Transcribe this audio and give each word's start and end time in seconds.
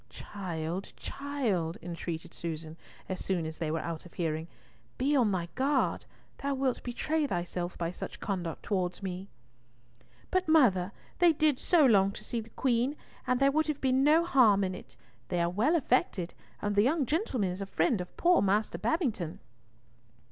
"Child, 0.09 0.93
child," 0.97 1.77
entreated 1.79 2.33
Susan, 2.33 2.75
as 3.07 3.23
soon 3.23 3.45
as 3.45 3.59
they 3.59 3.69
were 3.69 3.81
out 3.81 4.03
of 4.03 4.15
hearing, 4.15 4.47
"be 4.97 5.15
on 5.15 5.31
thy 5.31 5.47
guard. 5.53 6.05
Thou 6.39 6.55
wilt 6.55 6.81
betray 6.81 7.27
thyself 7.27 7.77
by 7.77 7.91
such 7.91 8.19
conduct 8.19 8.63
towards 8.63 9.03
me." 9.03 9.29
"But, 10.31 10.47
mother, 10.47 10.91
they 11.19 11.33
did 11.33 11.59
so 11.59 11.85
long 11.85 12.09
to 12.13 12.23
see 12.23 12.41
the 12.41 12.49
Queen, 12.49 12.95
and 13.27 13.39
there 13.39 13.51
would 13.51 13.67
have 13.67 13.79
been 13.79 14.03
no 14.03 14.25
harm 14.25 14.63
in 14.63 14.73
it. 14.73 14.97
They 15.27 15.39
are 15.39 15.51
well 15.51 15.75
affected, 15.75 16.33
and 16.63 16.75
the 16.75 16.81
young 16.81 17.05
gentleman 17.05 17.51
is 17.51 17.61
a 17.61 17.67
friend 17.67 18.01
of 18.01 18.17
poor 18.17 18.41
Master 18.41 18.79
Babington." 18.79 19.39